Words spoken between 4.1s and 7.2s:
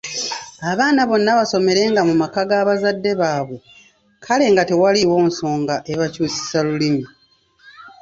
kale nga tewaliiwo nsonga ebakyusisa Lulimi.